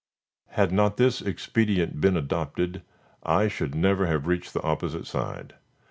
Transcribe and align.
Had 0.53 0.71
not 0.71 0.97
this 0.97 1.21
expedient 1.21 2.01
been 2.01 2.17
adopted, 2.17 2.81
I 3.21 3.47
should 3.47 3.75
never 3.75 4.07
have 4.07 4.25
reached 4.25 4.55
the 4.55 4.61
opposite 4.63 5.05
side. 5.05 5.53